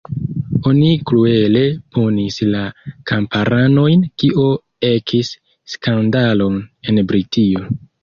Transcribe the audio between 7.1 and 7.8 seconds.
Britio.